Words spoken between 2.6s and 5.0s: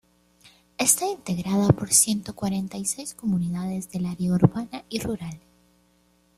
y seis comunidades del área urbana y